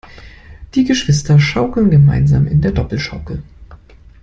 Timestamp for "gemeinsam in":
1.91-2.59